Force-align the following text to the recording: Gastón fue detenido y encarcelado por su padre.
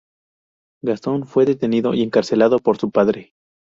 Gastón 0.81 1.27
fue 1.27 1.45
detenido 1.45 1.93
y 1.93 2.01
encarcelado 2.01 2.57
por 2.57 2.79
su 2.79 2.89
padre. 2.89 3.35